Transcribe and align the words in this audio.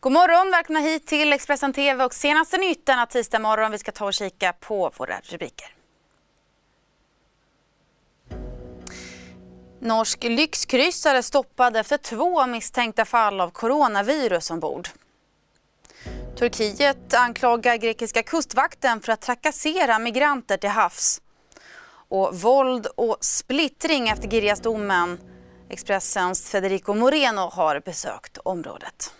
God 0.00 0.12
morgon, 0.12 0.50
välkomna 0.50 0.80
hit 0.80 1.06
till 1.06 1.32
Expressen 1.32 1.72
TV 1.72 2.04
och 2.04 2.14
senaste 2.14 2.58
nytt 2.58 2.86
denna 2.86 3.06
tisdag 3.06 3.38
morgon. 3.38 3.70
Vi 3.70 3.78
ska 3.78 3.92
ta 3.92 4.04
och 4.04 4.14
kika 4.14 4.52
på 4.52 4.90
våra 4.96 5.20
rubriker. 5.20 5.74
Norsk 9.80 10.24
lyxkryssare 10.24 11.22
stoppad 11.22 11.76
efter 11.76 11.96
två 11.96 12.46
misstänkta 12.46 13.04
fall 13.04 13.40
av 13.40 13.50
coronavirus 13.50 14.50
ombord. 14.50 14.88
Turkiet 16.36 17.14
anklagar 17.14 17.76
grekiska 17.76 18.22
kustvakten 18.22 19.00
för 19.00 19.12
att 19.12 19.20
trakassera 19.20 19.98
migranter 19.98 20.56
till 20.56 20.70
havs. 20.70 21.20
Och 22.08 22.40
våld 22.40 22.86
och 22.86 23.16
splittring 23.20 24.08
efter 24.08 24.28
Girjasdomen. 24.28 25.18
Expressens 25.70 26.50
Federico 26.50 26.94
Moreno 26.94 27.50
har 27.52 27.80
besökt 27.80 28.38
området 28.38 29.12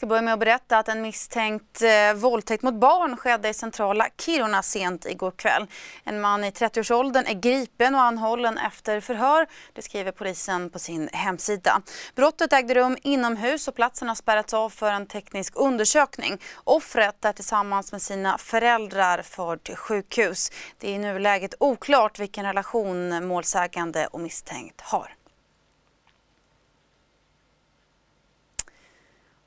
ska 0.00 0.06
börja 0.06 0.22
med 0.22 0.34
att 0.34 0.40
berätta 0.40 0.78
att 0.78 0.88
en 0.88 1.02
misstänkt 1.02 1.82
eh, 1.82 2.14
våldtäkt 2.14 2.62
mot 2.62 2.74
barn 2.74 3.16
skedde 3.16 3.48
i 3.48 3.54
centrala 3.54 4.08
Kiruna 4.18 4.62
sent 4.62 5.06
igår 5.06 5.30
kväll. 5.30 5.66
En 6.04 6.20
man 6.20 6.44
i 6.44 6.50
30-årsåldern 6.50 7.26
är 7.26 7.34
gripen 7.34 7.94
och 7.94 8.00
anhållen 8.00 8.58
efter 8.58 9.00
förhör. 9.00 9.46
Det 9.72 9.82
skriver 9.82 10.12
polisen 10.12 10.70
på 10.70 10.78
sin 10.78 11.08
hemsida. 11.12 11.82
Brottet 12.14 12.52
ägde 12.52 12.74
rum 12.74 12.96
inomhus 13.02 13.68
och 13.68 13.74
platsen 13.74 14.08
har 14.08 14.14
spärrats 14.14 14.54
av 14.54 14.70
för 14.70 14.92
en 14.92 15.06
teknisk 15.06 15.52
undersökning. 15.56 16.38
Offret 16.64 17.24
är 17.24 17.32
tillsammans 17.32 17.92
med 17.92 18.02
sina 18.02 18.38
föräldrar 18.38 19.22
förd 19.22 19.62
till 19.62 19.76
sjukhus. 19.76 20.50
Det 20.78 20.90
är 20.90 20.94
i 20.94 20.98
nuläget 20.98 21.54
oklart 21.60 22.18
vilken 22.18 22.44
relation 22.44 23.26
målsägande 23.26 24.06
och 24.06 24.20
misstänkt 24.20 24.80
har. 24.80 25.19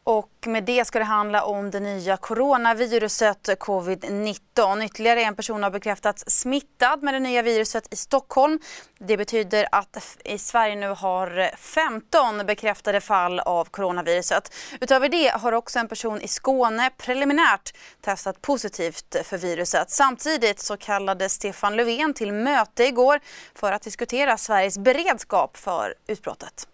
Och 0.05 0.29
med 0.45 0.63
det 0.63 0.85
ska 0.85 0.99
det 0.99 1.05
handla 1.05 1.43
om 1.43 1.71
det 1.71 1.79
nya 1.79 2.17
coronaviruset 2.17 3.47
covid-19. 3.47 4.85
Ytterligare 4.85 5.23
en 5.23 5.35
person 5.35 5.63
har 5.63 5.69
bekräftats 5.69 6.23
smittad 6.27 7.03
med 7.03 7.13
det 7.13 7.19
nya 7.19 7.41
viruset 7.41 7.93
i 7.93 7.95
Stockholm. 7.95 8.59
Det 8.99 9.17
betyder 9.17 9.67
att 9.71 10.17
i 10.25 10.37
Sverige 10.37 10.75
nu 10.75 10.87
har 10.87 11.55
15 11.57 12.45
bekräftade 12.45 13.01
fall 13.01 13.39
av 13.39 13.65
coronaviruset. 13.65 14.53
Utöver 14.81 15.09
det 15.09 15.27
har 15.27 15.51
också 15.51 15.79
en 15.79 15.87
person 15.87 16.21
i 16.21 16.27
Skåne 16.27 16.89
preliminärt 16.97 17.73
testat 18.01 18.41
positivt 18.41 19.15
för 19.23 19.37
viruset. 19.37 19.91
Samtidigt 19.91 20.59
så 20.59 20.77
kallade 20.77 21.29
Stefan 21.29 21.75
Löfven 21.75 22.13
till 22.13 22.31
möte 22.33 22.83
igår 22.83 23.19
för 23.55 23.71
att 23.71 23.81
diskutera 23.81 24.37
Sveriges 24.37 24.77
beredskap 24.77 25.57
för 25.57 25.93
utbrottet. 26.07 26.67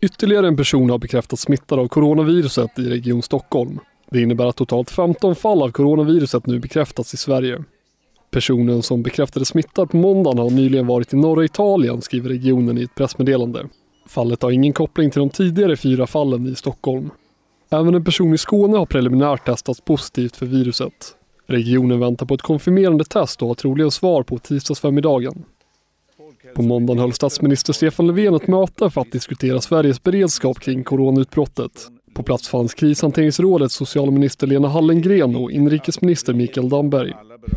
Ytterligare 0.00 0.48
en 0.48 0.56
person 0.56 0.90
har 0.90 0.98
bekräftats 0.98 1.42
smittad 1.42 1.78
av 1.78 1.88
coronaviruset 1.88 2.78
i 2.78 2.82
Region 2.82 3.22
Stockholm. 3.22 3.78
Det 4.10 4.22
innebär 4.22 4.46
att 4.46 4.56
totalt 4.56 4.90
15 4.90 5.36
fall 5.36 5.62
av 5.62 5.70
coronaviruset 5.70 6.46
nu 6.46 6.58
bekräftats 6.58 7.14
i 7.14 7.16
Sverige. 7.16 7.64
Personen 8.30 8.82
som 8.82 9.02
bekräftades 9.02 9.48
smittad 9.48 9.90
på 9.90 9.96
måndagen 9.96 10.38
har 10.38 10.50
nyligen 10.50 10.86
varit 10.86 11.12
i 11.12 11.16
norra 11.16 11.44
Italien, 11.44 12.02
skriver 12.02 12.28
regionen 12.28 12.78
i 12.78 12.82
ett 12.82 12.94
pressmeddelande. 12.94 13.68
Fallet 14.06 14.42
har 14.42 14.50
ingen 14.50 14.72
koppling 14.72 15.10
till 15.10 15.20
de 15.20 15.30
tidigare 15.30 15.76
fyra 15.76 16.06
fallen 16.06 16.46
i 16.46 16.54
Stockholm. 16.54 17.10
Även 17.70 17.94
en 17.94 18.04
person 18.04 18.34
i 18.34 18.38
Skåne 18.38 18.76
har 18.76 18.86
preliminärt 18.86 19.46
testats 19.46 19.80
positivt 19.80 20.36
för 20.36 20.46
viruset. 20.46 21.14
Regionen 21.46 22.00
väntar 22.00 22.26
på 22.26 22.34
ett 22.34 22.42
konfirmerande 22.42 23.04
test 23.04 23.42
och 23.42 23.48
har 23.48 23.54
troligen 23.54 23.90
svar 23.90 24.22
på 24.22 24.38
tisdagsförmiddagen. 24.38 25.44
På 26.54 26.62
måndagen 26.62 26.98
höll 26.98 27.12
statsminister 27.12 27.72
Stefan 27.72 28.06
Löfven 28.06 28.34
ett 28.34 28.46
möte 28.46 28.90
för 28.90 29.00
att 29.00 29.12
diskutera 29.12 29.60
Sveriges 29.60 30.02
beredskap 30.02 30.60
kring 30.60 30.84
coronautbrottet. 30.84 31.72
På 32.14 32.22
plats 32.22 32.48
fanns 32.48 32.74
krishanteringsrådets 32.74 33.74
socialminister 33.74 34.46
Lena 34.46 34.68
Hallengren 34.68 35.36
och 35.36 35.50
inrikesminister 35.50 36.34
Mikael 36.34 36.68
Damberg. 36.68 37.12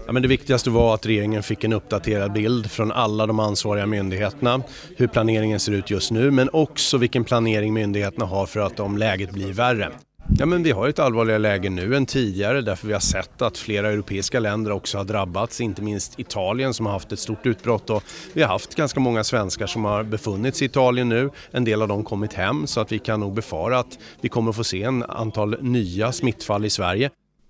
Ja, 0.05 0.11
men 0.11 0.21
det 0.21 0.27
viktigaste 0.27 0.69
var 0.69 0.93
att 0.93 1.05
regeringen 1.05 1.43
fick 1.43 1.63
en 1.63 1.73
uppdaterad 1.73 2.33
bild 2.33 2.71
från 2.71 2.91
alla 2.91 3.27
de 3.27 3.39
ansvariga 3.39 3.85
myndigheterna, 3.85 4.61
hur 4.97 5.07
planeringen 5.07 5.59
ser 5.59 5.71
ut 5.71 5.89
just 5.89 6.11
nu 6.11 6.31
men 6.31 6.49
också 6.53 6.97
vilken 6.97 7.23
planering 7.23 7.73
myndigheterna 7.73 8.25
har 8.25 8.45
för 8.45 8.59
att 8.59 8.79
om 8.79 8.97
läget 8.97 9.31
blir 9.31 9.53
värre. 9.53 9.89
Ja, 10.37 10.45
men 10.45 10.63
vi 10.63 10.71
har 10.71 10.87
ett 10.87 10.99
allvarligare 10.99 11.39
läge 11.39 11.69
nu 11.69 11.95
än 11.95 12.05
tidigare 12.05 12.61
därför 12.61 12.87
vi 12.87 12.93
har 12.93 12.99
sett 12.99 13.41
att 13.41 13.57
flera 13.57 13.91
europeiska 13.91 14.39
länder 14.39 14.71
också 14.71 14.97
har 14.97 15.05
drabbats, 15.05 15.61
inte 15.61 15.81
minst 15.81 16.19
Italien 16.19 16.73
som 16.73 16.85
har 16.85 16.93
haft 16.93 17.11
ett 17.11 17.19
stort 17.19 17.45
utbrott 17.45 17.89
och 17.89 18.03
vi 18.33 18.41
har 18.41 18.49
haft 18.49 18.75
ganska 18.75 18.99
många 18.99 19.23
svenskar 19.23 19.67
som 19.67 19.85
har 19.85 20.03
befunnit 20.03 20.55
sig 20.55 20.65
i 20.65 20.69
Italien 20.69 21.09
nu. 21.09 21.29
En 21.51 21.63
del 21.63 21.81
av 21.81 21.87
dem 21.87 22.03
kommit 22.03 22.33
hem 22.33 22.67
så 22.67 22.81
att 22.81 22.91
vi 22.91 22.99
kan 22.99 23.19
nog 23.19 23.33
befara 23.33 23.79
att 23.79 23.99
vi 24.21 24.29
kommer 24.29 24.51
få 24.51 24.63
se 24.63 24.83
en 24.83 25.03
antal 25.03 25.63
nya 25.63 26.11
smittfall 26.11 26.65
i 26.65 26.69
Sverige. 26.69 27.09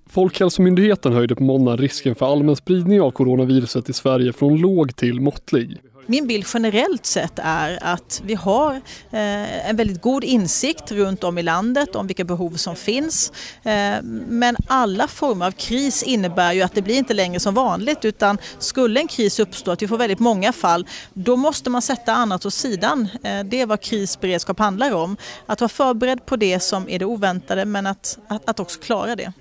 Folkhälsomyndigheten 0.09 1.13
höjde 1.13 1.35
på 1.35 1.43
måndag 1.43 1.75
risken 1.75 2.15
för 2.15 2.31
allmän 2.31 2.55
spridning 2.55 3.01
av 3.01 3.11
coronaviruset 3.11 3.89
i 3.89 3.93
Sverige 3.93 4.33
från 4.33 4.57
låg 4.57 4.95
till 4.95 5.21
måttlig. 5.21 5.77
Min 6.09 6.27
bild 6.27 6.45
generellt 6.53 7.05
sett 7.05 7.39
är 7.43 7.83
att 7.83 8.21
vi 8.25 8.35
har 8.35 8.73
eh, 9.11 9.69
en 9.69 9.75
väldigt 9.75 10.01
god 10.01 10.23
insikt 10.23 10.91
runt 10.91 11.23
om 11.23 11.37
i 11.37 11.43
landet 11.43 11.95
om 11.95 12.07
vilka 12.07 12.23
behov 12.23 12.51
som 12.51 12.75
finns. 12.75 13.31
Eh, 13.63 14.01
men 14.27 14.55
alla 14.67 15.07
former 15.07 15.45
av 15.45 15.51
kris 15.51 16.03
innebär 16.03 16.53
ju 16.53 16.61
att 16.61 16.75
det 16.75 16.81
blir 16.81 16.95
inte 16.95 17.13
längre 17.13 17.39
som 17.39 17.53
vanligt 17.53 18.05
utan 18.05 18.37
skulle 18.59 18.99
en 18.99 19.07
kris 19.07 19.39
uppstå, 19.39 19.71
att 19.71 19.81
vi 19.81 19.87
får 19.87 19.97
väldigt 19.97 20.19
många 20.19 20.53
fall, 20.53 20.87
då 21.13 21.35
måste 21.35 21.69
man 21.69 21.81
sätta 21.81 22.13
annat 22.13 22.45
åt 22.45 22.53
sidan. 22.53 23.07
Eh, 23.23 23.43
det 23.43 23.61
är 23.61 23.65
vad 23.65 23.81
krisberedskap 23.81 24.59
handlar 24.59 24.95
om. 24.95 25.17
Att 25.45 25.61
vara 25.61 25.69
förberedd 25.69 26.25
på 26.25 26.35
det 26.35 26.59
som 26.59 26.89
är 26.89 26.99
det 26.99 27.05
oväntade 27.05 27.65
men 27.65 27.85
att, 27.85 28.17
att, 28.27 28.49
att 28.49 28.59
också 28.59 28.79
klara 28.79 29.15
det. 29.15 29.33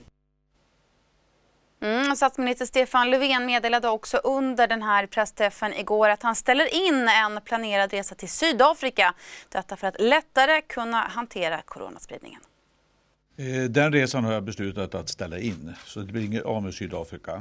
Mm, 1.81 2.17
statsminister 2.17 2.67
Stefan 2.67 3.11
Löfven 3.11 3.47
meddelade 3.47 3.89
också 3.89 4.17
under 4.17 4.67
den 4.67 4.83
här 4.83 5.07
pressträffen 5.07 5.75
igår 5.75 6.09
att 6.09 6.23
han 6.23 6.35
ställer 6.35 6.89
in 6.89 7.09
en 7.09 7.41
planerad 7.45 7.93
resa 7.93 8.15
till 8.15 8.29
Sydafrika. 8.29 9.15
Detta 9.49 9.77
för 9.77 9.87
att 9.87 10.01
lättare 10.01 10.61
kunna 10.61 10.97
hantera 10.97 11.63
coronaspridningen. 11.63 12.41
Eh, 13.37 13.71
den 13.71 13.93
resan 13.93 14.25
har 14.25 14.33
jag 14.33 14.43
beslutat 14.43 14.95
att 14.95 15.09
ställa 15.09 15.39
in, 15.39 15.75
så 15.85 16.01
det 16.01 16.13
blir 16.13 16.25
inget 16.25 16.45
av 16.45 16.63
med 16.63 16.75
Sydafrika. 16.75 17.33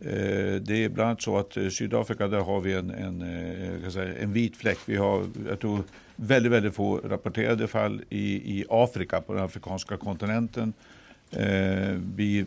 Eh, 0.00 0.54
det 0.60 0.84
är 0.84 0.88
bland 0.88 1.08
annat 1.08 1.22
så 1.22 1.38
att 1.38 1.56
eh, 1.56 1.68
Sydafrika 1.68 2.28
där 2.28 2.40
har 2.40 2.60
vi 2.60 2.74
en, 2.74 2.90
en, 2.90 3.92
säga, 3.92 4.18
en 4.18 4.32
vit 4.32 4.56
fläck. 4.56 4.78
Vi 4.84 4.96
har 4.96 5.26
jag 5.48 5.60
tror, 5.60 5.82
väldigt, 6.16 6.52
väldigt 6.52 6.74
få 6.74 6.96
rapporterade 6.96 7.68
fall 7.68 8.02
i, 8.08 8.58
i 8.58 8.64
Afrika, 8.68 9.20
på 9.20 9.34
den 9.34 9.44
afrikanska 9.44 9.96
kontinenten. 9.96 10.72
Eh, 11.30 11.98
vi 12.16 12.46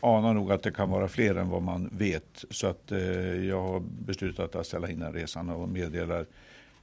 anar 0.00 0.34
nog 0.34 0.52
att 0.52 0.62
det 0.62 0.70
kan 0.70 0.90
vara 0.90 1.08
fler 1.08 1.34
än 1.34 1.48
vad 1.48 1.62
man 1.62 1.90
vet. 1.92 2.44
Så 2.50 2.66
att 2.66 2.92
eh, 2.92 3.00
jag 3.44 3.62
har 3.62 3.82
beslutat 4.06 4.54
att 4.54 4.66
ställa 4.66 4.90
in 4.90 5.00
den 5.00 5.12
resan 5.12 5.50
och 5.50 5.68
meddelar 5.68 6.26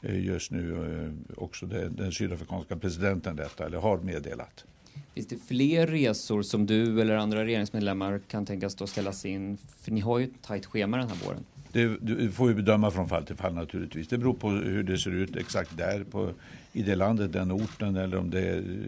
eh, 0.02 0.26
just 0.26 0.52
nu 0.52 0.74
eh, 0.74 1.44
också 1.44 1.66
den, 1.66 1.96
den 1.96 2.12
sydafrikanska 2.12 2.76
presidenten 2.76 3.36
detta, 3.36 3.66
eller 3.66 3.78
har 3.78 3.98
meddelat. 3.98 4.66
Finns 5.14 5.28
det 5.28 5.38
fler 5.48 5.88
resor 5.88 6.42
som 6.42 6.66
du 6.66 7.02
eller 7.02 7.16
andra 7.16 7.46
regeringsmedlemmar 7.46 8.20
kan 8.28 8.46
tänkas 8.46 8.76
då 8.76 8.88
ställas 8.88 9.26
in? 9.26 9.58
För 9.80 9.92
ni 9.92 10.00
har 10.00 10.20
ju 10.20 10.26
ett 10.26 10.42
tajt 10.42 10.66
schema 10.66 10.98
den 10.98 11.10
här 11.10 11.26
våren. 11.26 11.46
Det, 11.76 11.98
det 12.02 12.32
får 12.32 12.48
vi 12.48 12.54
bedöma 12.54 12.92
från 12.92 13.10
fall 13.10 13.26
till 13.26 13.36
fall 13.36 13.54
naturligtvis. 13.54 14.08
Det 14.08 14.18
beror 14.18 14.34
på 14.34 14.50
hur 14.50 14.84
det 14.84 14.98
ser 14.98 15.12
ut 15.12 15.36
exakt 15.36 15.78
där 15.78 16.04
på, 16.04 16.32
i 16.74 16.84
det 16.84 16.96
landet, 16.96 17.34
den 17.34 17.52
orten 17.52 17.96
eller 17.96 18.18
om 18.18 18.30
det 18.30 18.42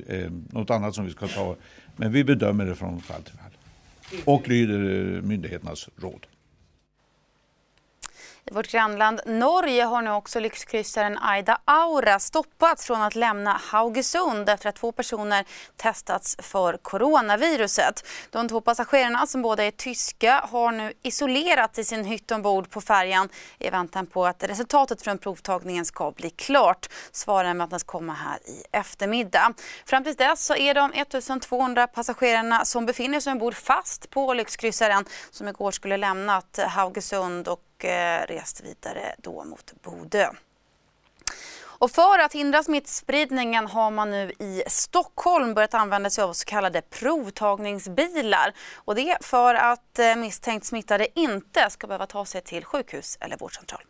är 0.07 0.31
något 0.51 0.69
annat 0.69 0.95
som 0.95 1.05
vi 1.05 1.11
ska 1.11 1.27
ta. 1.27 1.55
Men 1.95 2.11
vi 2.11 2.23
bedömer 2.23 2.65
det 2.65 2.75
från 2.75 3.01
fall 3.01 3.21
till 3.23 3.33
fall 3.33 3.51
och 4.25 4.47
lyder 4.47 5.21
myndigheternas 5.21 5.89
råd. 5.95 6.25
I 8.51 8.53
vårt 8.53 8.67
grannland 8.67 9.21
Norge 9.25 9.83
har 9.83 10.01
nu 10.01 10.11
också 10.11 10.39
lyxkryssaren 10.39 11.17
Aida 11.17 11.61
Aura 11.65 12.19
stoppats 12.19 12.85
från 12.85 13.01
att 13.01 13.15
lämna 13.15 13.61
Haugesund 13.63 14.49
efter 14.49 14.69
att 14.69 14.75
två 14.75 14.91
personer 14.91 15.45
testats 15.75 16.35
för 16.39 16.77
coronaviruset. 16.77 18.07
De 18.29 18.47
två 18.49 18.61
passagerarna 18.61 19.27
som 19.27 19.41
båda 19.41 19.63
är 19.63 19.71
tyska 19.71 20.45
har 20.51 20.71
nu 20.71 20.93
isolerats 21.01 21.79
i 21.79 21.83
sin 21.83 22.05
hytt 22.05 22.31
ombord 22.31 22.69
på 22.69 22.81
färjan 22.81 23.29
i 23.59 23.69
väntan 23.69 24.07
på 24.07 24.25
att 24.25 24.43
resultatet 24.43 25.01
från 25.01 25.17
provtagningen 25.17 25.85
ska 25.85 26.11
bli 26.11 26.29
klart. 26.29 26.89
Svaren 27.11 27.57
väntas 27.57 27.83
komma 27.83 28.13
här 28.13 28.37
i 28.49 28.63
eftermiddag. 28.71 29.53
Fram 29.85 30.03
till 30.03 30.15
dess 30.15 30.45
så 30.45 30.55
är 30.55 30.73
de 30.73 30.93
1200 30.93 31.87
passagerarna 31.87 32.65
som 32.65 32.85
befinner 32.85 33.19
sig 33.19 33.31
ombord 33.31 33.55
fast 33.55 34.09
på 34.09 34.33
lyxkryssaren 34.33 35.05
som 35.31 35.47
igår 35.47 35.71
skulle 35.71 35.97
lämnat 35.97 36.59
Haugesund 36.67 37.47
och 37.47 37.61
och 37.77 37.85
eh, 37.85 38.27
rest 38.27 38.61
vidare 38.61 39.15
då 39.17 39.43
mot 39.43 39.73
Bodö. 39.81 40.29
Och 41.79 41.91
för 41.91 42.19
att 42.19 42.33
hindra 42.33 42.63
smittspridningen 42.63 43.67
har 43.67 43.91
man 43.91 44.11
nu 44.11 44.31
i 44.39 44.63
Stockholm 44.67 45.53
börjat 45.53 45.73
använda 45.73 46.09
sig 46.09 46.23
av 46.23 46.33
så 46.33 46.45
kallade 46.45 46.81
provtagningsbilar. 46.81 48.53
Och 48.75 48.95
det 48.95 49.17
för 49.21 49.55
att 49.55 49.99
eh, 49.99 50.15
misstänkt 50.15 50.65
smittade 50.65 51.07
inte 51.19 51.69
ska 51.69 51.87
behöva 51.87 52.05
ta 52.05 52.25
sig 52.25 52.41
till 52.41 52.65
sjukhus 52.65 53.17
eller 53.21 53.37
vårdcentral. 53.37 53.81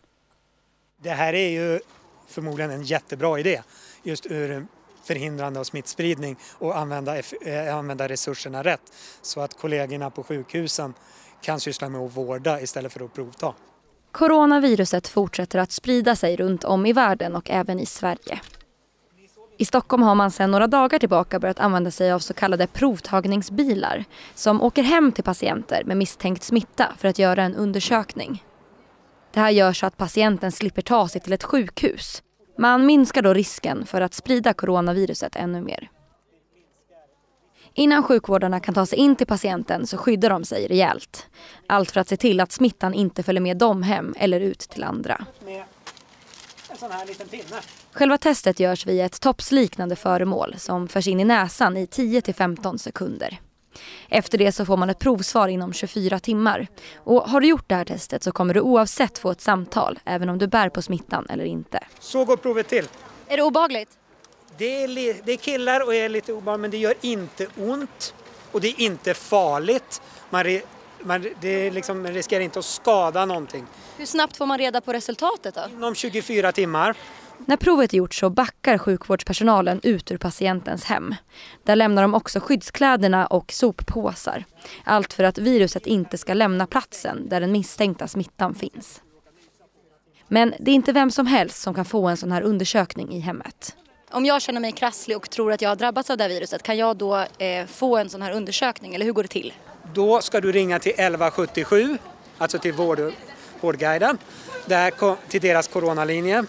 Det 1.01 1.09
här 1.09 1.33
är 1.33 1.49
ju 1.49 1.79
förmodligen 2.27 2.71
en 2.71 2.83
jättebra 2.83 3.39
idé 3.39 3.61
just 4.03 4.25
ur 4.25 4.67
förhindrande 5.03 5.59
av 5.59 5.63
smittspridning 5.63 6.37
och 6.51 6.77
använda, 6.77 7.17
eh, 7.17 7.75
använda 7.75 8.07
resurserna 8.07 8.63
rätt 8.63 8.93
så 9.21 9.41
att 9.41 9.53
kollegorna 9.53 10.09
på 10.09 10.23
sjukhusen 10.23 10.93
kan 11.41 11.59
syssla 11.59 11.89
med 11.89 12.01
att 12.01 12.17
vårda 12.17 12.61
istället 12.61 12.93
för 12.93 13.05
att 13.05 13.13
provta. 13.13 13.53
Coronaviruset 14.11 15.07
fortsätter 15.07 15.59
att 15.59 15.71
sprida 15.71 16.15
sig 16.15 16.35
runt 16.35 16.63
om 16.63 16.85
i 16.85 16.93
världen 16.93 17.35
och 17.35 17.49
även 17.49 17.79
i 17.79 17.85
Sverige. 17.85 18.39
I 19.57 19.65
Stockholm 19.65 20.03
har 20.03 20.15
man 20.15 20.31
sedan 20.31 20.51
några 20.51 20.67
dagar 20.67 20.99
tillbaka 20.99 21.39
börjat 21.39 21.59
använda 21.59 21.91
sig 21.91 22.11
av 22.11 22.19
så 22.19 22.33
kallade 22.33 22.67
provtagningsbilar 22.67 24.05
som 24.35 24.61
åker 24.61 24.83
hem 24.83 25.11
till 25.11 25.23
patienter 25.23 25.83
med 25.83 25.97
misstänkt 25.97 26.43
smitta 26.43 26.93
för 26.97 27.07
att 27.07 27.19
göra 27.19 27.43
en 27.43 27.55
undersökning. 27.55 28.43
Det 29.33 29.39
här 29.39 29.49
gör 29.49 29.73
så 29.73 29.85
att 29.85 29.97
patienten 29.97 30.51
slipper 30.51 30.81
ta 30.81 31.07
sig 31.07 31.21
till 31.21 31.33
ett 31.33 31.43
sjukhus. 31.43 32.23
Man 32.57 32.85
minskar 32.85 33.21
då 33.21 33.33
risken 33.33 33.85
för 33.85 34.01
att 34.01 34.13
sprida 34.13 34.53
coronaviruset 34.53 35.35
ännu 35.35 35.61
mer. 35.61 35.89
Innan 37.79 38.03
sjukvårdarna 38.03 38.59
kan 38.59 38.73
ta 38.73 38.85
sig 38.85 38.99
in 38.99 39.15
till 39.15 39.27
patienten 39.27 39.87
så 39.87 39.97
skyddar 39.97 40.29
de 40.29 40.43
sig 40.43 40.67
rejält. 40.67 41.27
Allt 41.67 41.91
för 41.91 41.99
att 41.99 42.07
se 42.07 42.17
till 42.17 42.39
att 42.39 42.51
smittan 42.51 42.93
inte 42.93 43.23
följer 43.23 43.41
med 43.41 43.57
dem 43.57 43.83
hem 43.83 44.13
eller 44.17 44.39
ut 44.39 44.59
till 44.59 44.83
andra. 44.83 45.25
Själva 47.91 48.17
testet 48.17 48.59
görs 48.59 48.85
via 48.85 49.05
ett 49.05 49.21
topsliknande 49.21 49.95
föremål 49.95 50.55
som 50.57 50.87
förs 50.87 51.07
in 51.07 51.19
i 51.19 51.25
näsan 51.25 51.77
i 51.77 51.85
10-15 51.85 52.77
sekunder. 52.77 53.39
Efter 54.09 54.37
det 54.37 54.51
så 54.51 54.65
får 54.65 54.77
man 54.77 54.89
ett 54.89 54.99
provsvar 54.99 55.47
inom 55.47 55.73
24 55.73 56.19
timmar. 56.19 56.67
Och 56.95 57.29
har 57.29 57.41
du 57.41 57.47
gjort 57.47 57.69
det 57.69 57.75
här 57.75 57.85
testet 57.85 58.23
så 58.23 58.31
kommer 58.31 58.53
du 58.53 58.61
oavsett 58.61 59.17
få 59.17 59.31
ett 59.31 59.41
samtal 59.41 59.99
även 60.05 60.29
om 60.29 60.37
du 60.37 60.47
bär 60.47 60.69
på 60.69 60.81
smittan 60.81 61.25
eller 61.29 61.45
inte. 61.45 61.79
Så 61.99 62.25
går 62.25 62.37
provet 62.37 62.67
till. 62.67 62.87
Är 63.27 63.37
det 63.37 63.43
obehagligt? 63.43 63.89
Det 64.57 64.83
är, 64.83 65.21
det 65.23 65.31
är 65.31 65.37
killar 65.37 65.85
och 65.85 65.95
är 65.95 66.09
lite 66.09 66.33
obehagligt 66.33 66.61
men 66.61 66.71
det 66.71 66.77
gör 66.77 66.93
inte 67.01 67.47
ont 67.57 68.13
och 68.51 68.61
det 68.61 68.67
är 68.67 68.81
inte 68.81 69.13
farligt. 69.13 70.01
Man, 70.29 70.59
man, 70.99 71.25
det 71.41 71.71
liksom, 71.71 72.01
man 72.01 72.13
riskerar 72.13 72.41
inte 72.41 72.59
att 72.59 72.65
skada 72.65 73.25
någonting. 73.25 73.65
Hur 73.97 74.05
snabbt 74.05 74.37
får 74.37 74.45
man 74.45 74.57
reda 74.57 74.81
på 74.81 74.93
resultatet 74.93 75.55
då? 75.55 75.61
Inom 75.73 75.95
24 75.95 76.51
timmar. 76.51 76.95
När 77.45 77.57
provet 77.57 77.93
är 77.93 77.97
gjort 77.97 78.13
så 78.13 78.29
backar 78.29 78.77
sjukvårdspersonalen 78.77 79.79
ut 79.83 80.11
ur 80.11 80.17
patientens 80.17 80.83
hem. 80.83 81.15
Där 81.63 81.75
lämnar 81.75 82.01
de 82.01 82.13
också 82.13 82.39
skyddskläderna 82.39 83.25
och 83.25 83.51
soppåsar. 83.51 84.45
Allt 84.83 85.13
för 85.13 85.23
att 85.23 85.37
viruset 85.37 85.87
inte 85.87 86.17
ska 86.17 86.33
lämna 86.33 86.67
platsen 86.67 87.29
där 87.29 87.41
den 87.41 87.51
misstänkta 87.51 88.07
smittan 88.07 88.55
finns. 88.55 89.01
Men 90.27 90.53
det 90.59 90.71
är 90.71 90.75
inte 90.75 90.93
vem 90.93 91.11
som 91.11 91.27
helst 91.27 91.61
som 91.61 91.73
kan 91.73 91.85
få 91.85 92.07
en 92.07 92.17
sån 92.17 92.31
här 92.31 92.41
undersökning 92.41 93.11
i 93.11 93.19
hemmet. 93.19 93.75
Om 94.11 94.25
jag 94.25 94.41
känner 94.41 94.61
mig 94.61 94.71
krasslig 94.71 95.17
och 95.17 95.29
tror 95.29 95.51
att 95.51 95.61
jag 95.61 95.69
har 95.69 95.75
drabbats 95.75 96.09
av 96.09 96.17
det 96.17 96.23
här 96.23 96.29
viruset, 96.29 96.63
kan 96.63 96.77
jag 96.77 96.97
då 96.97 97.25
eh, 97.37 97.65
få 97.65 97.97
en 97.97 98.09
sån 98.09 98.21
här 98.21 98.31
undersökning 98.31 98.95
eller 98.95 99.05
hur 99.05 99.13
går 99.13 99.23
det 99.23 99.29
till? 99.29 99.53
Då 99.93 100.21
ska 100.21 100.41
du 100.41 100.51
ringa 100.51 100.79
till 100.79 100.91
1177, 100.91 101.97
alltså 102.37 102.59
till 102.59 102.73
vård, 102.73 103.13
Vårdguiden, 103.61 104.17
där, 104.65 105.15
till 105.29 105.41
deras 105.41 105.67
coronalinje. 105.67 106.45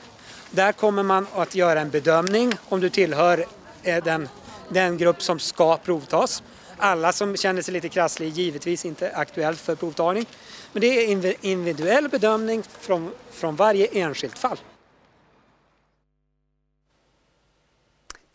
Där 0.50 0.72
kommer 0.72 1.02
man 1.02 1.26
att 1.34 1.54
göra 1.54 1.80
en 1.80 1.90
bedömning 1.90 2.54
om 2.68 2.80
du 2.80 2.90
tillhör 2.90 3.44
eh, 3.82 4.04
den, 4.04 4.28
den 4.68 4.98
grupp 4.98 5.22
som 5.22 5.38
ska 5.38 5.76
provtas. 5.76 6.42
Alla 6.76 7.12
som 7.12 7.36
känner 7.36 7.62
sig 7.62 7.74
lite 7.74 7.88
krasslig 7.88 8.26
är 8.26 8.32
givetvis 8.32 8.84
inte 8.84 9.10
aktuellt 9.14 9.60
för 9.60 9.74
provtagning. 9.74 10.26
Men 10.72 10.80
det 10.80 10.86
är 10.86 11.12
en 11.12 11.34
individuell 11.40 12.08
bedömning 12.08 12.62
från, 12.80 13.10
från 13.30 13.56
varje 13.56 13.86
enskilt 13.86 14.38
fall. 14.38 14.58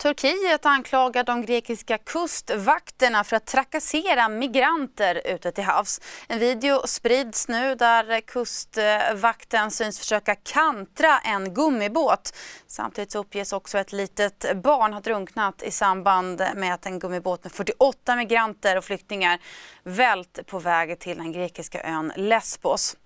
Turkiet 0.04 0.66
anklagar 0.66 1.24
de 1.24 1.42
grekiska 1.42 1.98
kustvakterna 1.98 3.24
för 3.24 3.36
att 3.36 3.46
trakassera 3.46 4.28
migranter 4.28 5.22
ute 5.24 5.52
till 5.52 5.64
havs. 5.64 6.00
En 6.28 6.38
video 6.38 6.86
sprids 6.86 7.48
nu 7.48 7.74
där 7.74 8.20
kustvakten 8.20 9.70
syns 9.70 9.98
försöka 9.98 10.34
kantra 10.34 11.18
en 11.18 11.54
gummibåt. 11.54 12.36
Samtidigt 12.66 13.14
uppges 13.14 13.52
också 13.52 13.78
ett 13.78 13.92
litet 13.92 14.56
barn 14.62 14.92
ha 14.92 15.00
drunknat 15.00 15.62
i 15.62 15.70
samband 15.70 16.42
med 16.54 16.74
att 16.74 16.86
en 16.86 16.98
gummibåt 16.98 17.44
med 17.44 17.52
48 17.52 18.16
migranter 18.16 18.78
och 18.78 18.84
flyktingar 18.84 19.38
vält 19.84 20.38
på 20.46 20.58
väg 20.58 20.98
till 20.98 21.18
den 21.18 21.32
grekiska 21.32 21.82
ön 21.82 22.12
Lesbos. 22.16 22.96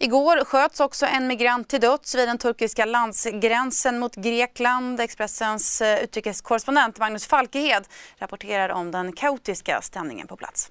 Igår 0.00 0.44
sköts 0.44 0.80
också 0.80 1.06
en 1.06 1.26
migrant 1.26 1.68
till 1.68 1.80
döds 1.80 2.14
vid 2.14 2.28
den 2.28 2.38
turkiska 2.38 2.84
landsgränsen 2.84 3.98
mot 3.98 4.16
Grekland. 4.16 5.00
Expressens 5.00 5.80
eh, 5.80 6.04
utrikeskorrespondent 6.04 6.98
Magnus 6.98 7.26
Falkehed 7.26 7.84
rapporterar 8.18 8.68
om 8.68 8.90
den 8.90 9.12
kaotiska 9.12 9.80
stämningen 9.82 10.26
på 10.26 10.36
plats. 10.36 10.70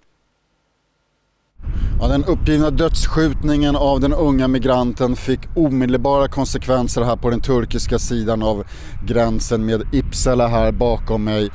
Ja, 2.00 2.08
den 2.08 2.24
uppgivna 2.26 2.70
dödsskjutningen 2.70 3.76
av 3.76 4.00
den 4.00 4.14
unga 4.14 4.48
migranten 4.48 5.16
fick 5.16 5.40
omedelbara 5.56 6.28
konsekvenser 6.28 7.02
här 7.02 7.16
på 7.16 7.30
den 7.30 7.42
turkiska 7.42 8.00
sidan 8.00 8.44
av 8.44 8.64
gränsen 9.08 9.66
med 9.66 9.84
Ipsala 9.94 10.48
här 10.48 10.72
bakom 10.72 11.24
mig. 11.24 11.50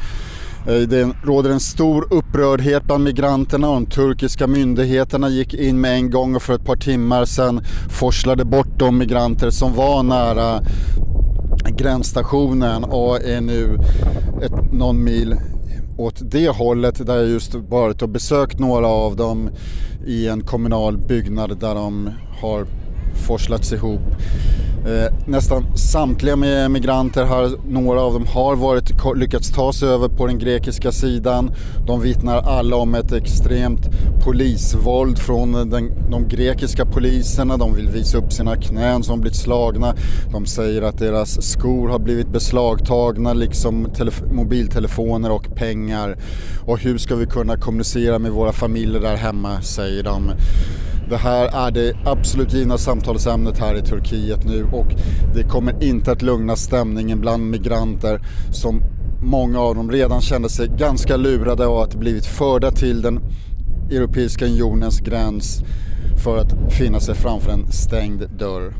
Eh, 0.66 0.88
det 0.88 1.08
råder 1.24 1.50
en 1.50 1.60
stor 1.60 2.08
upprördhet 2.10 2.84
bland 2.84 3.04
migranterna 3.04 3.68
och 3.68 3.74
de 3.74 3.86
turkiska 3.86 4.46
myndigheterna 4.46 5.28
gick 5.28 5.54
in 5.54 5.80
med 5.80 5.94
en 5.94 6.10
gång 6.10 6.36
och 6.36 6.42
för 6.42 6.54
ett 6.54 6.64
par 6.64 6.76
timmar 6.76 7.24
sedan 7.24 7.60
forslade 7.88 8.44
bort 8.44 8.78
de 8.78 8.98
migranter 8.98 9.50
som 9.50 9.74
var 9.74 10.02
nära 10.02 10.62
gränsstationen 11.78 12.84
och 12.84 13.22
är 13.22 13.40
nu 13.40 13.78
ett, 14.42 14.72
någon 14.72 15.04
mil 15.04 15.36
åt 15.98 16.30
det 16.30 16.48
hållet 16.48 17.06
där 17.06 17.16
jag 17.16 17.28
just 17.28 17.54
varit 17.54 18.02
och 18.02 18.08
besökt 18.08 18.58
några 18.58 18.86
av 18.86 19.16
dem 19.16 19.50
i 20.06 20.28
en 20.28 20.40
kommunal 20.40 20.98
byggnad 20.98 21.60
där 21.60 21.74
de 21.74 22.10
har 22.40 22.66
forslats 23.26 23.72
ihop. 23.72 24.00
Eh, 24.86 25.12
nästan 25.26 25.76
samtliga 25.76 26.36
migranter 26.68 27.24
här, 27.24 27.50
några 27.68 28.00
av 28.00 28.12
dem 28.12 28.26
har 28.26 28.56
varit, 28.56 29.16
lyckats 29.16 29.50
ta 29.50 29.72
sig 29.72 29.88
över 29.88 30.08
på 30.08 30.26
den 30.26 30.38
grekiska 30.38 30.92
sidan. 30.92 31.50
De 31.86 32.00
vittnar 32.00 32.38
alla 32.38 32.76
om 32.76 32.94
ett 32.94 33.12
extremt 33.12 33.88
polisvåld 34.24 35.18
från 35.18 35.52
den, 35.52 36.10
de 36.10 36.28
grekiska 36.28 36.86
poliserna. 36.86 37.56
De 37.56 37.74
vill 37.74 37.88
visa 37.88 38.18
upp 38.18 38.32
sina 38.32 38.56
knän 38.56 39.02
som 39.02 39.20
blivit 39.20 39.38
slagna. 39.38 39.94
De 40.32 40.46
säger 40.46 40.82
att 40.82 40.98
deras 40.98 41.42
skor 41.42 41.88
har 41.88 41.98
blivit 41.98 42.28
beslagtagna 42.28 43.32
liksom 43.32 43.86
mobiltelefoner 44.32 45.30
och 45.30 45.54
pengar. 45.54 46.16
Och 46.66 46.78
hur 46.78 46.98
ska 46.98 47.16
vi 47.16 47.26
kunna 47.26 47.56
kommunicera 47.56 48.18
med 48.18 48.32
våra 48.32 48.52
familjer 48.52 49.00
där 49.00 49.16
hemma, 49.16 49.62
säger 49.62 50.02
de. 50.02 50.32
Det 51.10 51.16
här 51.16 51.66
är 51.66 51.70
det 51.70 51.96
absolut 52.04 52.52
givna 52.52 52.78
samtalsämnet 52.78 53.58
här 53.58 53.74
i 53.74 53.82
Turkiet 53.82 54.44
nu 54.44 54.66
och 54.72 54.86
det 55.34 55.42
kommer 55.42 55.84
inte 55.84 56.12
att 56.12 56.22
lugna 56.22 56.56
stämningen 56.56 57.20
bland 57.20 57.50
migranter 57.50 58.20
som 58.52 58.82
många 59.22 59.60
av 59.60 59.74
dem 59.74 59.90
redan 59.90 60.20
kände 60.20 60.48
sig 60.48 60.68
ganska 60.68 61.16
lurade 61.16 61.66
av 61.66 61.78
att 61.78 61.94
blivit 61.94 62.26
förda 62.26 62.70
till 62.70 63.02
den 63.02 63.20
Europeiska 63.90 64.44
unionens 64.46 65.00
gräns 65.00 65.64
för 66.24 66.38
att 66.38 66.72
finna 66.72 67.00
sig 67.00 67.14
framför 67.14 67.52
en 67.52 67.72
stängd 67.72 68.30
dörr. 68.38 68.74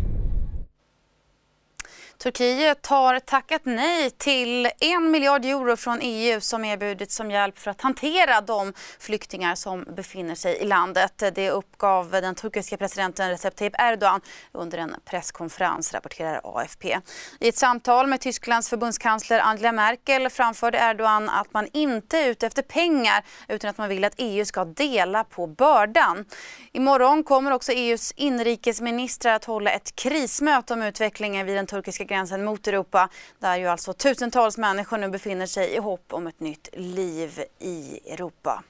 Turkiet 2.23 2.87
har 2.87 3.19
tackat 3.19 3.63
nej 3.65 4.11
till 4.11 4.71
en 4.81 5.11
miljard 5.11 5.45
euro 5.45 5.77
från 5.77 5.99
EU 6.03 6.41
som 6.41 6.65
erbjudits 6.65 7.17
som 7.17 7.31
hjälp 7.31 7.59
för 7.59 7.71
att 7.71 7.81
hantera 7.81 8.41
de 8.41 8.73
flyktingar 8.99 9.55
som 9.55 9.85
befinner 9.97 10.35
sig 10.35 10.57
i 10.57 10.65
landet. 10.65 11.23
Det 11.35 11.51
uppgav 11.51 12.11
den 12.11 12.35
turkiska 12.35 12.77
presidenten 12.77 13.31
Recep 13.31 13.57
Tayyip 13.57 13.75
Erdogan 13.79 14.21
under 14.53 14.79
en 14.79 14.95
presskonferens, 15.05 15.95
rapporterar 15.95 16.41
AFP. 16.45 16.99
I 17.41 17.49
ett 17.49 17.57
samtal 17.57 18.07
med 18.07 18.21
Tysklands 18.21 18.69
förbundskansler 18.69 19.41
Angela 19.41 19.73
Merkel 19.73 20.31
framförde 20.31 20.79
Erdogan 20.79 21.29
att 21.29 21.53
man 21.53 21.69
inte 21.73 22.19
är 22.19 22.29
ute 22.29 22.47
efter 22.47 22.63
pengar 22.63 23.25
utan 23.49 23.71
att 23.71 23.79
man 23.79 23.89
vill 23.89 24.05
att 24.05 24.15
EU 24.17 24.45
ska 24.45 24.65
dela 24.65 25.25
på 25.25 25.47
bördan. 25.47 26.25
Imorgon 26.73 27.25
kommer 27.25 27.51
också 27.51 27.73
EUs 27.73 28.13
inrikesministrar 28.17 29.35
att 29.35 29.45
hålla 29.45 29.71
ett 29.71 29.97
krismöte 29.97 30.73
om 30.73 30.83
utvecklingen 30.83 31.47
vid 31.47 31.57
den 31.57 31.67
turkiska 31.67 32.10
gränsen 32.11 32.45
mot 32.45 32.69
Europa 32.69 33.09
där 33.39 33.57
ju 33.57 33.67
alltså 33.67 33.93
tusentals 33.93 34.59
människor 34.59 34.99
nu 34.99 35.09
befinner 35.09 35.47
sig 35.47 35.75
i 35.75 35.79
hopp 35.79 36.13
om 36.13 36.27
ett 36.27 36.41
nytt 36.41 36.69
liv 36.73 37.45
i 37.59 38.01
Europa. 38.13 38.63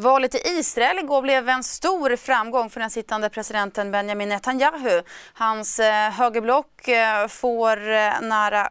Valet 0.00 0.34
i 0.34 0.38
Israel 0.58 0.98
igår 0.98 1.22
blev 1.22 1.48
en 1.48 1.64
stor 1.64 2.16
framgång 2.16 2.70
för 2.70 2.80
den 2.80 2.90
sittande 2.90 3.30
presidenten 3.30 3.90
Benjamin 3.90 4.28
Netanyahu. 4.28 5.02
Hans 5.34 5.78
eh, 5.78 6.10
högerblock 6.10 6.88
eh, 6.88 7.28
får 7.28 7.90
eh, 7.90 8.20
nära 8.20 8.68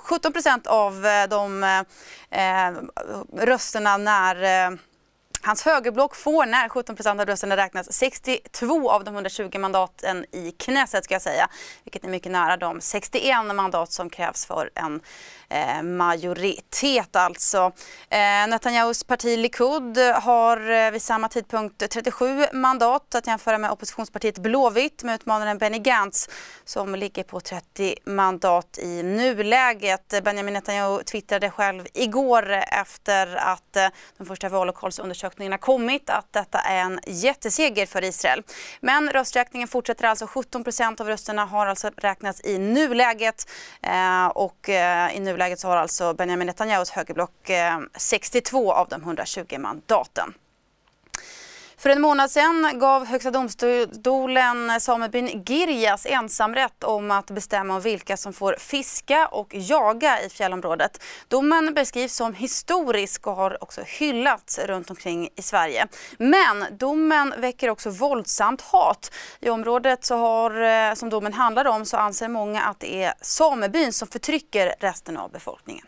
17 0.00 0.32
procent 0.32 0.66
av 0.66 1.06
de 1.28 1.84
rösterna 3.36 3.96
när 3.96 4.36
Hans 5.44 5.62
högerblock 5.62 6.14
får 6.14 6.46
när 6.46 6.68
17 6.68 6.96
procent 6.96 7.20
av 7.20 7.26
rösterna 7.26 7.56
räknas 7.56 7.92
62 7.92 8.90
av 8.90 9.04
de 9.04 9.14
120 9.14 9.58
mandaten 9.58 10.24
i 10.32 10.50
Knesset 10.58 11.04
ska 11.04 11.14
jag 11.14 11.22
säga, 11.22 11.48
vilket 11.84 12.04
är 12.04 12.08
mycket 12.08 12.32
nära 12.32 12.56
de 12.56 12.80
61 12.80 13.54
mandat 13.54 13.92
som 13.92 14.10
krävs 14.10 14.46
för 14.46 14.70
en 14.74 15.00
Eh, 15.52 15.82
majoritet 15.82 17.16
alltså. 17.16 17.72
Eh, 18.10 18.48
Netanyahus 18.48 19.04
parti 19.04 19.38
Likud 19.38 19.98
har 19.98 20.70
eh, 20.70 20.90
vid 20.90 21.02
samma 21.02 21.28
tidpunkt 21.28 21.90
37 21.90 22.46
mandat 22.52 23.14
att 23.14 23.26
jämföra 23.26 23.58
med 23.58 23.70
oppositionspartiet 23.70 24.38
Blåvitt 24.38 25.02
med 25.02 25.14
utmanaren 25.14 25.58
Benny 25.58 25.78
Gantz 25.78 26.28
som 26.64 26.94
ligger 26.94 27.22
på 27.22 27.40
30 27.40 27.94
mandat 28.04 28.78
i 28.78 29.02
nuläget. 29.02 30.24
Benjamin 30.24 30.54
Netanyahu 30.54 31.02
twittrade 31.02 31.50
själv 31.50 31.86
igår 31.94 32.52
efter 32.52 33.36
att 33.36 33.76
de 34.18 34.26
första 34.26 34.48
vallokalsundersökningarna 34.48 35.58
kommit 35.58 36.10
att 36.10 36.32
detta 36.32 36.58
är 36.58 36.80
en 36.80 37.00
jätteseger 37.06 37.86
för 37.86 38.04
Israel. 38.04 38.42
Men 38.80 39.10
rösträkningen 39.10 39.68
fortsätter 39.68 40.04
alltså. 40.04 40.26
17 40.26 40.64
procent 40.64 41.00
av 41.00 41.08
rösterna 41.08 41.44
har 41.44 41.66
alltså 41.66 41.90
räknats 41.96 42.40
i 42.44 42.58
nuläget 42.58 43.48
och 44.34 44.68
i 45.12 45.20
nuläget 45.20 45.41
nuläget 45.42 45.60
så 45.60 45.68
har 45.68 45.76
alltså 45.76 46.14
Benjamin 46.14 46.46
Netanyahus 46.46 46.90
högerblock 46.90 47.50
eh, 47.50 47.78
62 47.96 48.72
av 48.72 48.88
de 48.88 49.02
120 49.02 49.58
mandaten. 49.58 50.34
För 51.82 51.90
en 51.90 52.00
månad 52.00 52.30
sedan 52.30 52.78
gav 52.78 53.06
Högsta 53.06 53.30
domstolen 53.30 54.80
samebyn 54.80 55.44
Girjas 55.44 56.06
ensamrätt 56.06 56.84
om 56.84 57.10
att 57.10 57.30
bestämma 57.30 57.74
om 57.74 57.80
vilka 57.80 58.16
som 58.16 58.32
får 58.32 58.56
fiska 58.58 59.26
och 59.26 59.54
jaga 59.54 60.20
i 60.22 60.28
fjällområdet. 60.28 61.02
Domen 61.28 61.74
beskrivs 61.74 62.14
som 62.14 62.34
historisk 62.34 63.26
och 63.26 63.34
har 63.34 63.62
också 63.62 63.80
hyllats 63.86 64.58
runt 64.58 64.90
omkring 64.90 65.28
i 65.36 65.42
Sverige. 65.42 65.86
Men 66.18 66.64
domen 66.70 67.34
väcker 67.38 67.70
också 67.70 67.90
våldsamt 67.90 68.60
hat. 68.60 69.12
I 69.40 69.50
området 69.50 70.04
så 70.04 70.16
har, 70.16 70.62
eh, 70.62 70.94
som 70.94 71.10
domen 71.10 71.32
handlar 71.32 71.64
om 71.64 71.84
så 71.84 71.96
anser 71.96 72.28
många 72.28 72.62
att 72.62 72.80
det 72.80 73.02
är 73.02 73.14
samebyn 73.20 73.92
som 73.92 74.08
förtrycker 74.08 74.74
resten 74.80 75.16
av 75.16 75.30
befolkningen. 75.30 75.86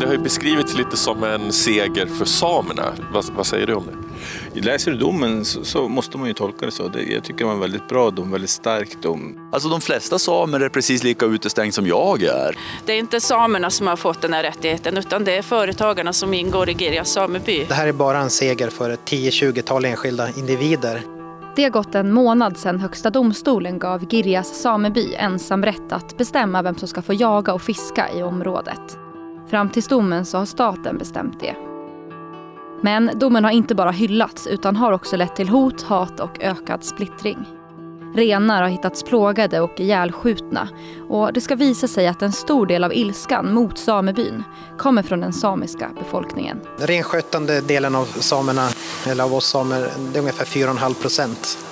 Det 0.00 0.06
har 0.06 0.12
ju 0.12 0.18
beskrivits 0.18 0.74
lite 0.74 0.96
som 0.96 1.24
en 1.24 1.52
seger 1.52 2.06
för 2.06 2.24
samerna. 2.24 2.92
Vad, 3.12 3.24
vad 3.24 3.46
säger 3.46 3.66
du 3.66 3.74
om 3.74 3.84
det? 4.54 4.60
Läser 4.60 4.90
du 4.90 4.96
domen 4.96 5.44
så, 5.44 5.64
så, 5.64 5.88
måste 5.88 6.18
man 6.18 6.28
ju 6.28 6.34
tolka 6.34 6.66
det 6.66 6.72
så. 6.72 6.88
Det, 6.88 7.02
jag 7.02 7.24
tycker 7.24 7.38
det 7.38 7.44
var 7.44 7.52
en 7.52 7.60
väldigt 7.60 7.88
bra 7.88 8.10
dom, 8.10 8.30
väldigt 8.30 8.50
stark 8.50 9.02
dom. 9.02 9.50
Alltså 9.52 9.68
de 9.68 9.80
flesta 9.80 10.18
samer 10.18 10.60
är 10.60 10.68
precis 10.68 11.04
lika 11.04 11.26
utestängd 11.26 11.74
som 11.74 11.86
jag 11.86 12.22
är. 12.22 12.58
Det 12.86 12.92
är 12.92 12.98
inte 12.98 13.20
samerna 13.20 13.70
som 13.70 13.86
har 13.86 13.96
fått 13.96 14.22
den 14.22 14.32
här 14.32 14.42
rättigheten 14.42 14.96
utan 14.96 15.24
det 15.24 15.36
är 15.36 15.42
företagarna 15.42 16.12
som 16.12 16.34
ingår 16.34 16.70
i 16.70 16.74
Girjas 16.74 17.12
sameby. 17.12 17.64
Det 17.68 17.74
här 17.74 17.86
är 17.86 17.92
bara 17.92 18.18
en 18.18 18.30
seger 18.30 18.70
för 18.70 18.90
ett 18.90 19.00
10-20-tal 19.04 19.84
enskilda 19.84 20.28
individer. 20.36 21.02
Det 21.56 21.62
har 21.62 21.70
gått 21.70 21.94
en 21.94 22.12
månad 22.12 22.56
sedan 22.56 22.80
Högsta 22.80 23.10
domstolen 23.10 23.78
gav 23.78 24.06
Girjas 24.10 24.60
sameby 24.62 25.14
ensam 25.14 25.64
rätt 25.64 25.92
att 25.92 26.18
bestämma 26.18 26.62
vem 26.62 26.76
som 26.76 26.88
ska 26.88 27.02
få 27.02 27.14
jaga 27.14 27.52
och 27.54 27.62
fiska 27.62 28.08
i 28.12 28.22
området. 28.22 28.98
Fram 29.50 29.70
till 29.70 29.82
domen 29.82 30.24
så 30.24 30.38
har 30.38 30.46
staten 30.46 30.98
bestämt 30.98 31.40
det. 31.40 31.54
Men 32.82 33.10
domen 33.14 33.44
har 33.44 33.50
inte 33.50 33.74
bara 33.74 33.90
hyllats 33.90 34.46
utan 34.46 34.76
har 34.76 34.92
också 34.92 35.16
lett 35.16 35.36
till 35.36 35.48
hot, 35.48 35.82
hat 35.82 36.20
och 36.20 36.40
ökad 36.40 36.84
splittring. 36.84 37.38
Renar 38.14 38.62
har 38.62 38.68
hittats 38.68 39.02
plågade 39.02 39.60
och 39.60 39.80
ihjälskjutna 39.80 40.68
och 41.08 41.32
det 41.32 41.40
ska 41.40 41.54
visa 41.54 41.88
sig 41.88 42.06
att 42.06 42.22
en 42.22 42.32
stor 42.32 42.66
del 42.66 42.84
av 42.84 42.94
ilskan 42.94 43.54
mot 43.54 43.78
samebyn 43.78 44.44
kommer 44.78 45.02
från 45.02 45.20
den 45.20 45.32
samiska 45.32 45.90
befolkningen. 45.98 46.60
Den 46.78 46.86
renskötande 46.86 47.60
delen 47.60 47.94
av 47.94 48.04
samerna, 48.04 48.68
eller 49.06 49.24
av 49.24 49.34
oss 49.34 49.46
samer, 49.46 49.88
det 50.12 50.18
är 50.18 50.20
ungefär 50.20 50.44
4,5 50.44 50.94
procent. 50.94 51.67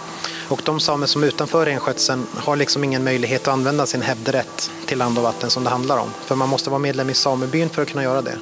Och 0.49 0.62
de 0.65 0.81
samer 0.81 1.07
som 1.07 1.23
är 1.23 1.26
utanför 1.26 1.67
renskötseln 1.67 2.26
har 2.37 2.57
liksom 2.57 2.85
ingen 2.85 3.05
möjlighet 3.05 3.49
att 3.49 3.55
använda 3.55 3.87
sin 3.87 4.03
hävdrätt 4.03 4.71
till 4.87 4.99
land 4.99 5.19
och 5.19 5.25
vatten 5.25 5.50
som 5.50 5.65
det 5.65 5.71
handlar 5.71 5.99
om. 5.99 6.09
För 6.25 6.35
man 6.35 6.49
måste 6.49 6.71
vara 6.71 6.79
medlem 6.79 7.11
i 7.11 7.15
samebyn 7.15 7.69
för 7.69 7.83
att 7.83 7.88
kunna 7.88 8.03
göra 8.03 8.23
det. 8.23 8.38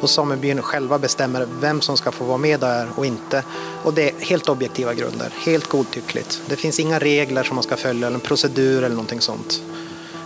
Och 0.00 0.10
samebyn 0.10 0.62
själva 0.62 0.98
bestämmer 0.98 1.48
vem 1.60 1.80
som 1.80 1.96
ska 1.96 2.12
få 2.12 2.24
vara 2.24 2.38
med 2.38 2.60
där 2.60 2.88
och 2.94 3.06
inte. 3.06 3.44
Och 3.82 3.94
det 3.94 4.10
är 4.10 4.24
helt 4.24 4.48
objektiva 4.48 4.94
grunder, 4.94 5.32
helt 5.46 5.68
godtyckligt. 5.68 6.42
Det 6.46 6.56
finns 6.56 6.80
inga 6.80 6.98
regler 6.98 7.42
som 7.42 7.54
man 7.54 7.64
ska 7.64 7.76
följa 7.76 8.06
eller 8.06 8.14
en 8.14 8.20
procedur 8.20 8.78
eller 8.78 8.94
någonting 8.94 9.20
sånt. 9.20 9.62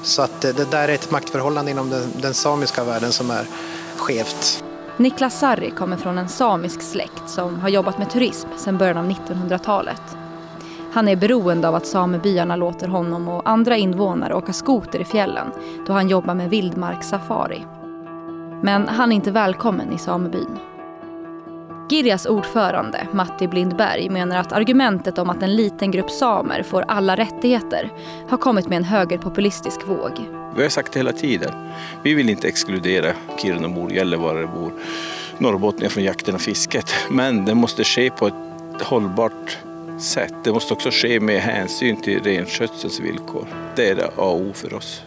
Så 0.03 0.23
att 0.23 0.41
det 0.41 0.71
där 0.71 0.89
är 0.89 0.95
ett 0.95 1.11
maktförhållande 1.11 1.71
inom 1.71 1.91
den, 1.91 2.13
den 2.17 2.35
samiska 2.35 2.85
världen 2.85 3.13
som 3.13 3.31
är 3.31 3.47
skevt. 3.97 4.65
Niklas 4.97 5.41
Sarri 5.41 5.71
kommer 5.71 5.97
från 5.97 6.19
en 6.19 6.29
samisk 6.29 6.83
släkt 6.83 7.23
som 7.27 7.61
har 7.61 7.69
jobbat 7.69 7.99
med 7.99 8.11
turism 8.11 8.49
sedan 8.57 8.79
början 8.79 8.97
av 8.97 9.11
1900-talet. 9.11 10.03
Han 10.93 11.09
är 11.09 11.17
beroende 11.17 11.69
av 11.69 11.75
att 11.75 11.87
samebyarna 11.87 12.57
låter 12.57 12.89
honom 12.89 13.29
och 13.29 13.49
andra 13.49 13.77
invånare 13.77 14.35
åka 14.35 14.53
skoter 14.53 15.01
i 15.01 15.05
fjällen 15.05 15.47
då 15.87 15.93
han 15.93 16.09
jobbar 16.09 16.35
med 16.35 16.51
vildmarkssafari. 16.51 17.67
Men 18.63 18.89
han 18.89 19.13
är 19.13 19.17
inte 19.17 19.31
välkommen 19.31 19.93
i 19.93 19.99
samebyn. 19.99 20.59
Girjas 21.91 22.27
ordförande, 22.27 23.07
Matti 23.13 23.49
Blindberg, 23.49 24.09
menar 24.09 24.37
att 24.37 24.53
argumentet 24.53 25.19
om 25.19 25.31
att 25.31 25.43
en 25.43 25.57
liten 25.57 25.91
grupp 25.91 26.11
samer 26.11 26.63
får 26.63 26.85
alla 26.89 27.17
rättigheter 27.17 27.91
har 28.29 28.39
kommit 28.39 28.69
med 28.69 28.77
en 28.77 28.85
högerpopulistisk 28.85 29.89
våg. 29.89 30.13
Vi 30.57 30.63
har 30.63 30.69
sagt 30.69 30.93
det 30.93 30.99
hela 30.99 31.13
tiden. 31.13 31.51
Vi 32.03 32.15
vill 32.15 32.31
inte 32.31 32.49
exkludera 32.49 33.13
Kirunabor, 33.39 33.93
Gällivarebor, 33.93 34.73
norrbottningar 35.39 35.91
från 35.91 36.05
jakten 36.05 36.35
och 36.35 36.41
fisket. 36.41 36.95
Men 37.11 37.45
det 37.45 37.55
måste 37.55 37.85
ske 37.85 38.11
på 38.11 38.27
ett 38.27 38.83
hållbart 38.83 39.59
sätt. 40.03 40.35
Det 40.45 40.53
måste 40.53 40.73
också 40.75 40.91
ske 40.91 41.21
med 41.21 41.41
hänsyn 41.41 42.01
till 42.01 42.23
renskötselns 42.23 43.01
villkor. 43.01 43.47
Det 43.77 43.89
är 43.89 43.95
det 43.95 44.07
A 44.07 44.11
och 44.17 44.41
O 44.41 44.53
för 44.53 44.75
oss. 44.75 45.03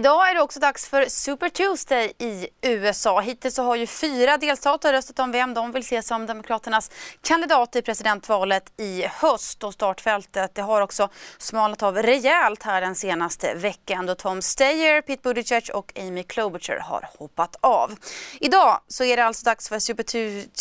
Idag 0.00 0.30
är 0.30 0.34
det 0.34 0.40
också 0.40 0.60
dags 0.60 0.88
för 0.88 1.06
Super 1.08 1.48
Tuesday 1.48 2.12
i 2.18 2.48
USA. 2.62 3.20
Hittills 3.20 3.54
så 3.54 3.62
har 3.62 3.76
ju 3.76 3.86
fyra 3.86 4.36
delstater 4.36 4.92
röstat 4.92 5.18
om 5.18 5.32
vem 5.32 5.54
de 5.54 5.72
vill 5.72 5.86
se 5.86 6.02
som 6.02 6.26
Demokraternas 6.26 6.90
kandidat 7.22 7.76
i 7.76 7.82
presidentvalet 7.82 8.72
i 8.76 9.02
höst. 9.06 9.64
Och 9.64 9.74
startfältet 9.74 10.54
det 10.54 10.62
har 10.62 10.80
också 10.80 11.08
smalnat 11.38 11.82
av 11.82 11.96
rejält 11.96 12.62
här 12.62 12.80
den 12.80 12.94
senaste 12.94 13.54
veckan 13.54 14.06
då 14.06 14.14
Tom 14.14 14.42
Steyer, 14.42 15.02
Pete 15.02 15.22
Buttigieg 15.22 15.70
och 15.74 15.92
Amy 15.98 16.22
Klobuchar 16.22 16.76
har 16.76 17.08
hoppat 17.18 17.56
av. 17.60 17.94
Idag 18.40 18.80
så 18.88 19.04
är 19.04 19.16
det 19.16 19.24
alltså 19.24 19.44
dags 19.44 19.68
för 19.68 19.78
Super 19.78 20.02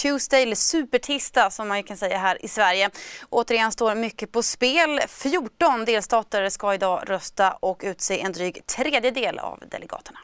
Tuesday, 0.02 0.44
eller 0.44 0.56
Supertisdag 0.56 1.54
som 1.54 1.68
man 1.68 1.84
kan 1.84 1.98
säga 1.98 2.18
här 2.18 2.46
i 2.46 2.48
Sverige. 2.48 2.90
Återigen 3.30 3.72
står 3.72 3.96
mycket 3.96 4.32
på 4.32 4.44
spel. 4.44 5.02
14 5.08 5.86
delstater 5.86 6.50
ska 6.50 6.74
idag 6.74 7.04
rösta 7.08 7.52
och 7.52 7.82
utse 7.84 8.22
en 8.22 8.32
dryg 8.32 8.66
tredjedel 8.66 9.29
del 9.30 9.40
av 9.40 9.64
delegaterna. 9.72 10.20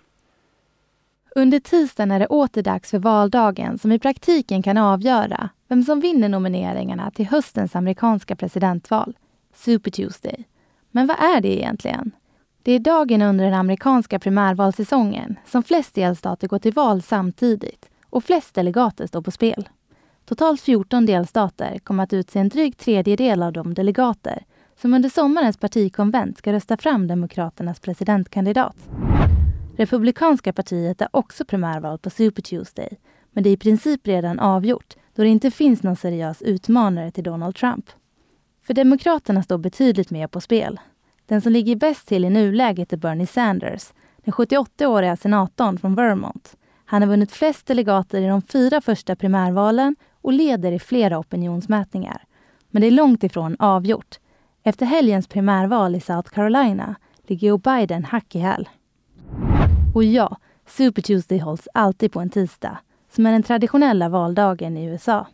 Under 1.36 1.60
tisdagen 1.60 2.12
är 2.12 2.20
det 2.20 2.28
åter 2.28 2.62
dags 2.62 2.92
för 2.92 3.00
valdagen 3.00 3.78
som 3.78 3.92
i 3.92 4.00
praktiken 4.00 4.64
kan 4.64 4.78
avgöra 4.78 5.50
vem 5.68 5.84
som 5.84 6.00
vinner 6.00 6.30
nomineringarna 6.30 7.12
till 7.12 7.26
höstens 7.26 7.76
amerikanska 7.76 8.36
presidentval, 8.36 9.18
Super 9.54 9.92
Tuesday. 9.92 10.46
Men 10.92 11.08
vad 11.08 11.20
är 11.20 11.42
det 11.42 11.58
egentligen? 11.58 12.12
Det 12.64 12.72
är 12.72 12.80
dagen 12.80 13.22
under 13.22 13.46
den 13.46 13.54
amerikanska 13.54 14.20
primärvalsäsongen 14.20 15.36
som 15.46 15.64
flest 15.64 15.96
delstater 15.96 16.48
går 16.48 16.60
till 16.60 16.74
val 16.74 17.02
samtidigt 17.02 17.90
och 18.10 18.24
flest 18.24 18.56
delegater 18.56 19.08
står 19.08 19.22
på 19.22 19.32
spel. 19.32 19.70
Totalt 20.26 20.62
14 20.62 21.06
delstater 21.06 21.80
kommer 21.80 22.04
att 22.04 22.14
utse 22.14 22.40
en 22.40 22.50
dryg 22.50 22.78
tredjedel 22.78 23.44
av 23.44 23.54
de 23.54 23.74
delegater 23.74 24.44
som 24.78 24.94
under 24.94 25.10
sommarens 25.10 25.58
partikonvent 25.58 26.38
ska 26.38 26.54
rösta 26.54 26.78
fram 26.78 27.08
Demokraternas 27.08 27.80
presidentkandidat. 27.80 28.78
Republikanska 29.78 30.54
partiet 30.54 31.02
är 31.02 31.08
också 31.12 31.46
primärval 31.46 31.98
på 32.00 32.10
Super 32.10 32.42
Tuesday 32.42 32.98
men 33.32 33.44
det 33.44 33.50
är 33.50 33.54
i 33.54 33.58
princip 33.58 34.08
redan 34.08 34.40
avgjort 34.40 34.94
då 35.16 35.24
det 35.24 35.30
inte 35.30 35.52
finns 35.52 35.84
någon 35.84 35.96
seriös 35.96 36.42
utmanare 36.42 37.12
till 37.12 37.24
Donald 37.24 37.56
Trump. 37.56 37.86
För 38.64 38.74
Demokraterna 38.74 39.44
står 39.44 39.58
betydligt 39.58 40.12
mer 40.12 40.28
på 40.28 40.42
spel. 40.42 40.80
Den 41.26 41.42
som 41.42 41.52
ligger 41.52 41.76
bäst 41.76 42.08
till 42.08 42.26
i 42.26 42.30
nuläget 42.30 42.94
är 42.94 42.98
Bernie 42.98 43.28
Sanders, 43.28 43.94
den 44.18 44.34
78-åriga 44.34 45.18
senatorn 45.18 45.78
från 45.78 45.96
Vermont. 45.96 46.58
Han 46.86 47.02
har 47.02 47.10
vunnit 47.10 47.32
flest 47.32 47.68
delegater 47.68 48.22
i 48.22 48.28
de 48.28 48.42
fyra 48.42 48.82
första 48.82 49.16
primärvalen 49.16 49.96
och 50.22 50.34
leder 50.34 50.72
i 50.72 50.80
flera 50.80 51.20
opinionsmätningar. 51.20 52.24
Men 52.70 52.82
det 52.82 52.88
är 52.88 52.92
långt 52.92 53.24
ifrån 53.24 53.56
avgjort. 53.60 54.20
Efter 54.68 54.86
helgens 54.86 55.28
primärval 55.28 55.96
i 55.96 56.00
South 56.00 56.30
Carolina 56.30 56.96
ligger 57.24 57.48
Joe 57.48 57.58
Biden 57.58 58.06
hack 58.06 58.36
i 58.36 58.40
häl. 58.40 58.70
Och 59.96 60.04
ja, 60.04 60.38
Super 60.68 61.02
Tuesday 61.02 61.40
hålls 61.40 61.68
alltid 61.74 62.12
på 62.12 62.20
en 62.20 62.30
tisdag, 62.30 62.78
som 63.12 63.26
är 63.26 63.32
den 63.32 63.44
traditionella 63.44 64.10
valdagen 64.10 64.78
i 64.78 64.86
USA. 64.86 65.28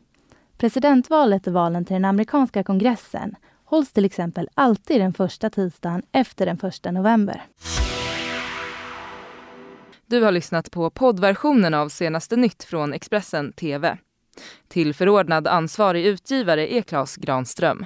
Presidentvalet 0.58 1.48
och 1.48 1.54
valen 1.54 1.86
till 1.86 1.94
den 1.94 2.06
amerikanska 2.06 2.64
kongressen 2.64 3.36
hålls 3.66 3.92
till 3.92 4.06
exempel 4.06 4.50
alltid 4.54 5.02
den 5.02 5.14
första 5.14 5.50
tisdagen 5.50 6.02
efter 6.12 6.46
den 6.46 6.58
första 6.58 6.92
november. 6.92 7.44
Du 10.06 10.24
har 10.24 10.32
lyssnat 10.32 10.72
på 10.72 10.90
poddversionen 10.90 11.74
av 11.74 11.90
senaste 11.90 12.36
nytt 12.36 12.64
från 12.64 12.94
Expressen 12.94 13.54
TV. 13.54 13.98
Till 14.68 14.94
förordnad 14.94 15.48
ansvarig 15.48 16.06
utgivare 16.06 16.74
är 16.74 16.82
Klas 16.82 17.16
Granström. 17.16 17.86